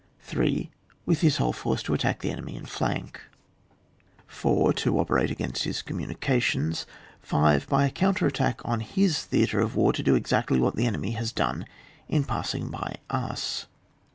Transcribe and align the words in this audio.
3. 0.21 0.71
With 1.05 1.21
his 1.21 1.37
whole 1.37 1.53
force 1.53 1.83
to 1.83 1.93
attack 1.93 2.21
the 2.23 2.31
enemy 2.31 2.55
in 2.55 2.65
flank. 2.65 3.21
184 4.41 4.49
ON 4.51 4.55
WAR. 4.57 4.71
[book 4.71 4.77
VI. 4.77 4.81
4. 4.83 4.93
To 4.95 4.99
operate 4.99 5.37
agi^st 5.37 5.83
V^' 5.83 5.83
communica 5.83 6.41
tions. 6.41 6.87
5. 7.21 7.67
By 7.69 7.85
a 7.85 7.91
counter 7.91 8.25
attack 8.25 8.61
on 8.65 8.79
his 8.79 9.23
theatre 9.25 9.59
of 9.61 9.75
war, 9.75 9.93
to 9.93 10.01
do 10.01 10.15
exactly 10.15 10.59
what 10.59 10.75
the 10.75 10.87
enemy 10.87 11.11
has 11.11 11.31
done 11.31 11.67
in 12.07 12.23
passing 12.23 12.71
by 12.71 12.95
us. 13.11 13.67